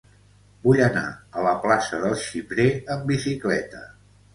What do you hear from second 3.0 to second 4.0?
bicicleta.